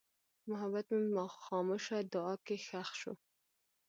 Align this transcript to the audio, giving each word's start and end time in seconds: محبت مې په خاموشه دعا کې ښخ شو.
محبت 0.49 0.85
مې 0.95 1.03
په 1.15 1.23
خاموشه 1.45 1.97
دعا 2.13 2.35
کې 2.45 2.55
ښخ 2.65 2.89
شو. 2.99 3.13